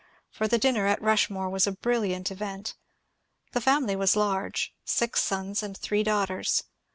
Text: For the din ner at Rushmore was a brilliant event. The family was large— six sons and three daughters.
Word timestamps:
For 0.31 0.47
the 0.47 0.57
din 0.57 0.73
ner 0.73 0.87
at 0.87 0.99
Rushmore 0.99 1.51
was 1.51 1.67
a 1.67 1.71
brilliant 1.71 2.31
event. 2.31 2.73
The 3.51 3.61
family 3.61 3.95
was 3.95 4.15
large— 4.15 4.73
six 4.83 5.21
sons 5.21 5.61
and 5.61 5.77
three 5.77 6.01
daughters. 6.01 6.63